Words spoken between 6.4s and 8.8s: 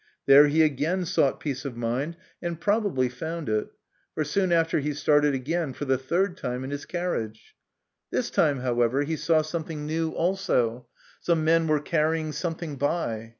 in his carriage. This time,